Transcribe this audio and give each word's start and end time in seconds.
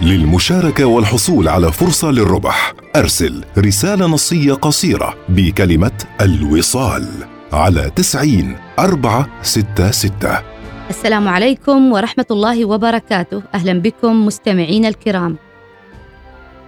للمشاركة 0.00 0.84
والحصول 0.84 1.48
على 1.48 1.72
فرصة 1.72 2.10
للربح. 2.10 2.74
أرسل 2.96 3.44
رسالة 3.58 4.06
نصية 4.06 4.52
قصيرة 4.52 5.14
بكلمة 5.28 5.92
الوصال 6.20 7.08
على 7.52 7.90
تسعين 7.96 8.56
أربعة 8.78 9.28
ستة 9.42 9.90
ستة. 9.90 10.38
السلام 10.90 11.28
عليكم 11.28 11.92
ورحمة 11.92 12.26
الله 12.30 12.64
وبركاته. 12.64 13.42
أهلا 13.54 13.72
بكم 13.72 14.26
مستمعين 14.26 14.84
الكرام. 14.84 15.36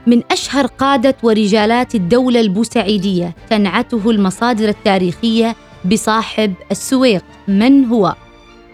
من 0.07 0.23
أشهر 0.31 0.67
قادة 0.67 1.17
ورجالات 1.23 1.95
الدولة 1.95 2.41
البوسعيدية 2.41 3.35
تنعته 3.51 4.11
المصادر 4.11 4.69
التاريخية 4.69 5.57
بصاحب 5.85 6.55
السويق. 6.71 7.25
من 7.49 7.85
هو؟ 7.85 8.15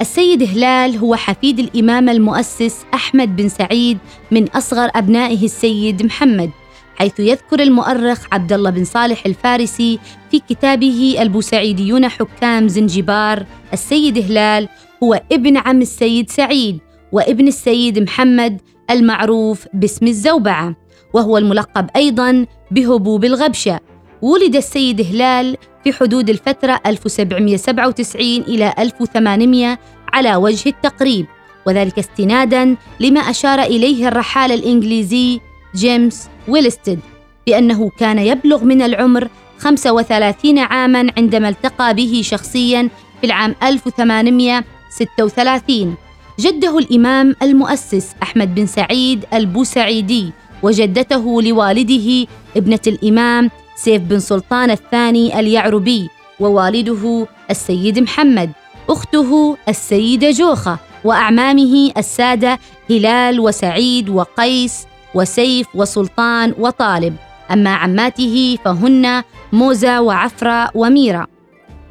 السيد 0.01 0.43
هلال 0.43 0.97
هو 0.97 1.15
حفيد 1.15 1.59
الإمام 1.59 2.09
المؤسس 2.09 2.85
أحمد 2.95 3.37
بن 3.37 3.49
سعيد 3.49 3.99
من 4.31 4.49
أصغر 4.49 4.91
أبنائه 4.95 5.45
السيد 5.45 6.03
محمد 6.03 6.51
حيث 6.97 7.21
يذكر 7.21 7.61
المؤرخ 7.61 8.27
عبد 8.33 8.53
الله 8.53 8.71
بن 8.71 8.85
صالح 8.85 9.27
الفارسي 9.27 9.99
في 10.31 10.39
كتابه 10.49 11.17
البوسعيديون 11.21 12.09
حكام 12.09 12.69
زنجبار 12.69 13.47
السيد 13.73 14.19
هلال 14.19 14.69
هو 15.03 15.23
ابن 15.33 15.57
عم 15.57 15.83
السيد 15.83 16.31
سعيد 16.31 16.79
وابن 17.13 17.49
السيد 17.49 17.99
محمد 17.99 18.61
المعروف 18.91 19.67
باسم 19.75 20.07
الزوبعة 20.07 20.77
وهو 21.15 21.39
الملقب 21.39 21.91
أيضا 21.97 22.47
بهبوب 22.71 23.25
الغبشة. 23.25 23.81
ولد 24.23 24.57
السيد 24.57 25.01
هلال 25.01 25.57
في 25.85 25.93
حدود 25.93 26.31
الفترة 26.31 26.81
1797 26.87 28.23
إلى 28.25 28.75
1800 28.79 29.79
على 30.13 30.37
وجه 30.37 30.69
التقريب 30.69 31.27
وذلك 31.67 31.99
استنادا 31.99 32.77
لما 33.01 33.21
أشار 33.21 33.63
إليه 33.63 34.09
الرحالة 34.09 34.55
الإنجليزي 34.55 35.41
جيمس 35.75 36.29
ويلستد 36.49 36.99
بأنه 37.47 37.91
كان 37.99 38.19
يبلغ 38.19 38.65
من 38.65 38.83
العمر 38.83 39.29
35 39.59 40.59
عاما 40.59 41.07
عندما 41.19 41.49
التقى 41.49 41.95
به 41.95 42.21
شخصيا 42.25 42.89
في 43.21 43.27
العام 43.27 43.55
1836 43.63 45.95
جده 46.41 46.79
الإمام 46.79 47.35
المؤسس 47.43 48.11
أحمد 48.23 48.55
بن 48.55 48.67
سعيد 48.67 49.25
البوسعيدي 49.35 50.33
وجدته 50.63 51.43
لوالده 51.43 52.27
ابنة 52.57 52.81
الإمام 52.87 53.51
سيف 53.77 54.03
بن 54.03 54.19
سلطان 54.19 54.71
الثاني 54.71 55.41
اليعربي 55.41 56.09
ووالده 56.41 57.27
السيد 57.51 57.99
محمد 57.99 58.51
أخته 58.89 59.57
السيدة 59.69 60.31
جوخة 60.31 60.79
وأعمامه 61.05 61.93
السادة 61.97 62.59
هلال 62.91 63.41
وسعيد 63.41 64.09
وقيس 64.09 64.87
وسيف 65.15 65.67
وسلطان 65.75 66.55
وطالب. 66.59 67.17
أما 67.53 67.71
عماته 67.71 68.59
فهن 68.65 69.23
موزة 69.53 70.01
وعفرة 70.01 70.71
وميرة. 70.75 71.27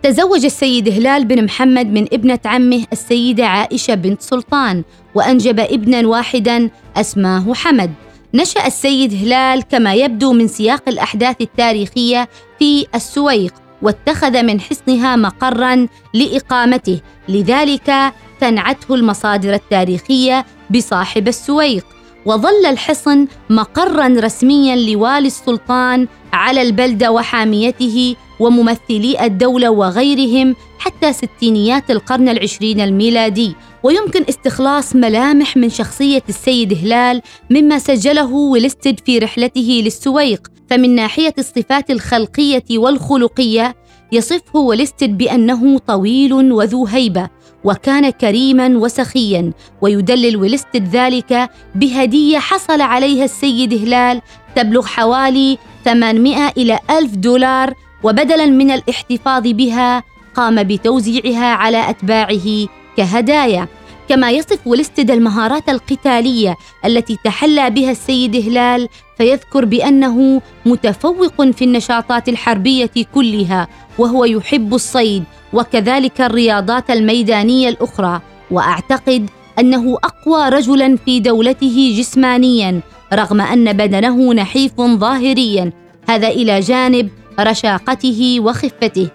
تزوج 0.04 0.46
السيد 0.46 0.90
هلال 0.90 1.26
بن 1.26 1.44
محمد 1.46 1.88
من 1.88 2.08
ابنة 2.14 2.40
عمه 2.46 2.86
السيدة 2.92 3.46
عائشة 3.46 3.94
بنت 3.94 4.22
سلطان 4.22 4.84
وأنجب 5.16 5.60
ابنا 5.60 6.08
واحدا 6.08 6.70
أسماه 6.98 7.54
حمد. 7.54 7.94
نشأ 8.34 8.68
السيد 8.68 9.14
هلال 9.14 9.64
كما 9.64 9.94
يبدو 9.94 10.34
من 10.34 10.48
سياق 10.48 10.84
الأحداث 10.88 11.36
التاريخية 11.42 12.30
في 12.60 12.88
السويق 12.96 13.54
واتخذ 13.82 14.44
من 14.44 14.62
حصنها 14.62 15.16
مقرا 15.16 15.88
لإقامته. 16.14 17.00
لذلك 17.30 18.14
تنعته 18.40 18.96
المصادر 18.96 19.54
التاريخية 19.54 20.46
بصاحب 20.70 21.28
السويق. 21.28 21.86
وظل 22.26 22.66
الحصن 22.66 23.28
مقرا 23.50 24.08
رسميا 24.08 24.76
لوالي 24.76 25.28
السلطان 25.28 26.08
على 26.34 26.62
البلده 26.62 27.12
وحاميته 27.12 28.16
وممثلي 28.40 29.26
الدولة 29.26 29.70
وغيرهم 29.70 30.56
حتى 30.90 31.14
ستينيات 31.14 31.92
القرن 31.92 32.30
العشرين 32.30 32.82
الميلادي 32.82 33.56
ويمكن 33.84 34.26
استخلاص 34.30 34.96
ملامح 34.96 35.58
من 35.58 35.70
شخصية 35.70 36.24
السيد 36.30 36.74
هلال 36.74 37.22
مما 37.50 37.80
سجله 37.80 38.34
ويلستد 38.34 39.00
في 39.06 39.20
رحلته 39.20 39.82
للسويق. 39.84 40.48
فمن 40.70 40.96
ناحية 40.96 41.34
الصفات 41.38 41.92
الخلقية 41.92 42.64
والخلقية 42.72 43.76
يصفه 44.12 44.60
ويلستد 44.60 45.18
بأنه 45.18 45.78
طويل 45.78 46.34
وذو 46.34 46.86
هيبة 46.86 47.30
وكان 47.64 48.10
كريما 48.10 48.68
وسخيا 48.78 49.54
ويدلل 49.82 50.38
ويلستد 50.38 50.88
ذلك 50.88 51.50
بهدية 51.76 52.40
حصل 52.40 52.82
عليها 52.82 53.26
السيد 53.26 53.74
هلال 53.74 54.22
تبلغ 54.56 54.86
حوالي 54.86 55.58
800 55.86 56.48
إلى 56.58 56.80
ألف 56.90 57.16
دولار 57.16 57.74
وبدلا 58.04 58.46
من 58.46 58.72
الاحتفاظ 58.72 59.44
بها 59.48 60.04
قام 60.36 60.64
بتوزيعها 60.64 61.46
على 61.46 61.90
أتباعه 61.90 62.68
كهدايا 62.98 63.68
كما 64.10 64.32
يصف 64.32 64.68
ولستد 64.68 65.12
المهارات 65.12 65.70
القتالية 65.70 66.56
التي 66.86 67.18
تحلى 67.24 67.70
بها 67.70 67.92
السيد 67.92 68.36
هلال 68.36 68.90
فيذكر 69.18 69.66
بأنه 69.66 70.42
متفوق 70.66 71.42
في 71.52 71.66
النشاطات 71.66 72.30
الحربية 72.30 72.92
كلها 73.14 73.68
وهو 73.98 74.26
يحب 74.26 74.74
الصيد 74.74 75.24
وكذلك 75.54 76.22
الرياضات 76.22 76.92
الميدانية 76.92 77.70
الأخرى 77.70 78.22
وأعتقد 78.52 79.30
أنه 79.60 79.98
أقوى 80.04 80.50
رجلا 80.50 80.98
في 81.06 81.20
دولته 81.20 81.96
جسمانيا 81.98 82.82
رغم 83.14 83.42
أن 83.42 83.74
بدنه 83.74 84.34
نحيف 84.34 84.82
ظاهريا 84.82 85.72
هذا 86.10 86.28
إلى 86.28 86.60
جانب 86.60 87.10
رشاقته 87.40 88.40
وخفته. 88.40 89.10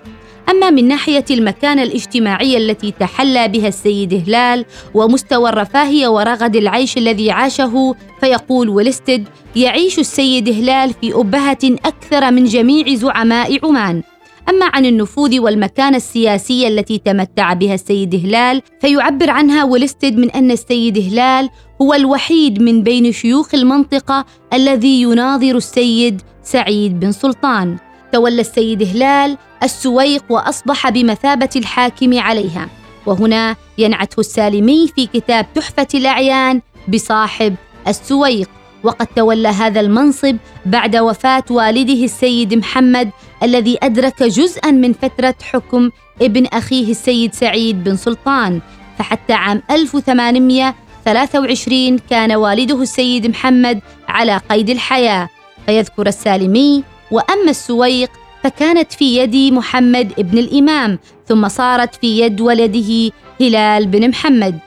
أما 0.50 0.70
من 0.70 0.88
ناحية 0.88 1.24
المكانة 1.30 1.82
الاجتماعية 1.82 2.58
التي 2.58 2.90
تحلى 2.90 3.48
بها 3.48 3.68
السيد 3.68 4.14
هلال 4.14 4.64
ومستوى 4.94 5.48
الرفاهية 5.48 6.08
ورغد 6.08 6.56
العيش 6.56 6.98
الذي 6.98 7.30
عاشه 7.30 7.94
فيقول 8.20 8.68
ولستد 8.68 9.28
يعيش 9.56 9.98
السيد 9.98 10.48
هلال 10.48 10.94
في 11.00 11.14
أبهة 11.14 11.58
أكثر 11.64 12.30
من 12.30 12.44
جميع 12.44 12.94
زعماء 12.94 13.66
عمان. 13.66 14.02
أما 14.48 14.66
عن 14.66 14.86
النفوذ 14.86 15.40
والمكانة 15.40 15.96
السياسية 15.96 16.68
التي 16.68 16.98
تمتع 16.98 17.52
بها 17.52 17.74
السيد 17.74 18.14
هلال 18.14 18.62
فيعبر 18.80 19.30
عنها 19.30 19.64
ولستد 19.64 20.16
من 20.16 20.30
أن 20.30 20.50
السيد 20.50 20.98
هلال 20.98 21.50
هو 21.82 21.94
الوحيد 21.94 22.62
من 22.62 22.82
بين 22.82 23.12
شيوخ 23.12 23.54
المنطقة 23.54 24.24
الذي 24.52 25.02
يناظر 25.02 25.56
السيد 25.56 26.22
سعيد 26.42 27.00
بن 27.00 27.12
سلطان. 27.12 27.76
تولى 28.14 28.40
السيد 28.40 28.82
هلال 28.82 29.38
السويق 29.62 30.24
وأصبح 30.28 30.90
بمثابة 30.90 31.48
الحاكم 31.56 32.18
عليها. 32.18 32.68
وهنا 33.06 33.56
ينعته 33.78 34.20
السالمي 34.20 34.88
في 34.96 35.06
كتاب 35.06 35.46
تحفة 35.54 35.86
الأعيان 35.94 36.60
بصاحب 36.88 37.54
السويق. 37.88 38.48
وقد 38.82 39.06
تولى 39.06 39.48
هذا 39.48 39.80
المنصب 39.80 40.36
بعد 40.66 40.96
وفاة 40.96 41.44
والده 41.50 42.04
السيد 42.04 42.54
محمد 42.54 43.10
الذي 43.42 43.78
أدرك 43.82 44.22
جزءا 44.22 44.70
من 44.70 44.92
فترة 44.92 45.34
حكم 45.42 45.90
ابن 46.22 46.46
أخيه 46.46 46.90
السيد 46.90 47.34
سعيد 47.34 47.84
بن 47.84 47.96
سلطان. 47.96 48.60
فحتى 48.98 49.32
عام 49.32 49.62
1823 49.70 51.98
كان 52.10 52.32
والده 52.32 52.82
السيد 52.82 53.26
محمد 53.26 53.80
على 54.08 54.40
قيد 54.50 54.70
الحياة. 54.70 55.28
فيذكر 55.66 56.06
السالمي 56.06 56.84
وأما 57.14 57.50
السويق 57.50 58.10
فكانت 58.42 58.92
في 58.92 59.16
يد 59.16 59.52
محمد 59.52 60.12
ابن 60.18 60.38
الإمام 60.38 60.98
ثم 61.26 61.48
صارت 61.48 61.94
في 61.94 62.20
يد 62.20 62.40
ولده 62.40 63.10
هلال 63.40 63.86
بن 63.86 64.08
محمد. 64.08 64.58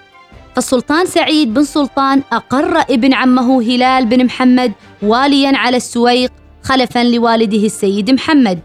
فالسلطان 0.55 1.05
سعيد 1.05 1.53
بن 1.53 1.63
سلطان 1.63 2.23
أقر 2.31 2.77
ابن 2.77 3.13
عمه 3.13 3.61
هلال 3.61 4.05
بن 4.05 4.25
محمد 4.25 4.71
واليا 5.01 5.57
على 5.57 5.77
السويق 5.77 6.31
خلفا 6.63 7.03
لوالده 7.03 7.65
السيد 7.65 8.11
محمد. 8.11 8.59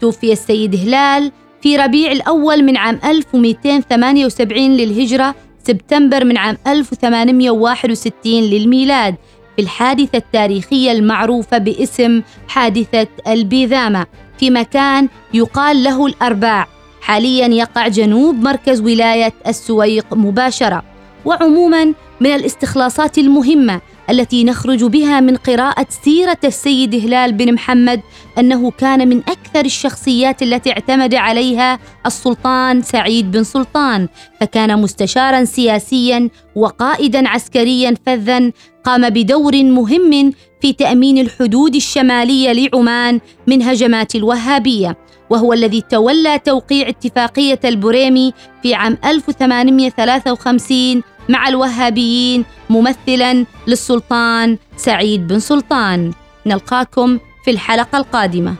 توفي 0.00 0.32
السيد 0.32 0.74
هلال 0.74 1.32
في 1.62 1.76
ربيع 1.76 2.12
الأول 2.12 2.62
من 2.64 2.76
عام 2.76 3.00
1278 3.04 4.76
للهجرة 4.76 5.34
سبتمبر 5.66 6.24
من 6.24 6.36
عام 6.36 6.56
1861 6.66 8.42
للميلاد. 8.42 9.14
في 9.56 9.62
الحادثة 9.62 10.18
التاريخية 10.18 10.92
المعروفة 10.92 11.58
باسم 11.58 12.22
حادثة 12.48 13.06
البيذامة 13.26 14.06
في 14.38 14.50
مكان 14.50 15.08
يقال 15.34 15.84
له 15.84 16.06
الأرباع. 16.06 16.66
حاليا 17.00 17.46
يقع 17.46 17.88
جنوب 17.88 18.34
مركز 18.34 18.80
ولاية 18.80 19.32
السويق 19.46 20.14
مباشرة. 20.14 20.82
وعموما 21.24 21.94
من 22.20 22.34
الاستخلاصات 22.34 23.18
المهمة 23.18 23.80
التي 24.10 24.44
نخرج 24.44 24.84
بها 24.84 25.20
من 25.20 25.36
قراءة 25.36 25.86
سيرة 26.04 26.38
السيد 26.44 26.94
هلال 26.94 27.32
بن 27.32 27.52
محمد 27.52 28.00
أنه 28.38 28.70
كان 28.70 29.08
من 29.08 29.18
أكثر 29.18 29.64
الشخصيات 29.64 30.42
التي 30.42 30.70
اعتمد 30.70 31.14
عليها 31.14 31.78
السلطان 32.06 32.82
سعيد 32.82 33.30
بن 33.30 33.44
سلطان. 33.44 34.08
فكان 34.40 34.80
مستشارا 34.80 35.44
سياسيا 35.44 36.30
وقائدا 36.56 37.28
عسكريا 37.28 37.94
فذا 38.06 38.50
قام 38.84 39.10
بدور 39.10 39.62
مهم 39.62 40.32
في 40.60 40.72
تأمين 40.72 41.18
الحدود 41.18 41.74
الشمالية 41.74 42.52
لعمان 42.52 43.20
من 43.46 43.62
هجمات 43.62 44.14
الوهابية 44.14 44.96
وهو 45.30 45.52
الذي 45.52 45.80
تولى 45.80 46.38
توقيع 46.38 46.88
اتفاقية 46.88 47.60
البريمي 47.64 48.32
في 48.62 48.74
عام 48.74 48.98
1853 49.04 51.02
مع 51.28 51.48
الوهابيين 51.48 52.44
ممثلا 52.70 53.46
للسلطان 53.66 54.58
سعيد 54.76 55.26
بن 55.26 55.38
سلطان. 55.38 56.12
نلقاكم 56.46 57.18
في 57.44 57.50
الحلقة 57.50 57.98
القادمة. 57.98 58.54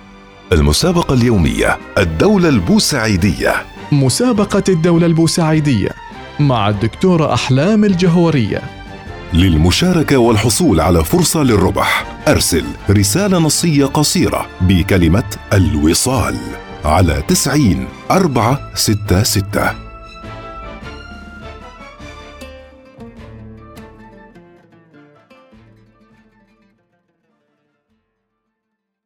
المسابقة 0.53 1.15
اليومية 1.15 1.79
الدولة 1.99 2.49
البوسعيدية. 2.49 3.55
مسابقة 3.93 4.63
الدولة 4.69 5.07
البوسعيدية 5.07 5.91
مع 6.41 6.69
الدكتورة 6.69 7.35
أحلام 7.35 7.85
الجهورية. 7.85 8.63
للمشاركة 9.33 10.17
والحصول 10.17 10.81
على 10.81 11.05
فرصة 11.05 11.43
للربح 11.43 12.07
أرسل 12.29 12.65
رسالة 12.91 13.39
نصية 13.39 13.85
قصيرة 13.85 14.47
بكلمة 14.61 15.37
الوصال 15.53 16.37
على 16.85 17.23
تسعين 17.29 17.89
أربعة 18.11 18.71
ستة 18.75 19.23
ستة. 19.23 19.84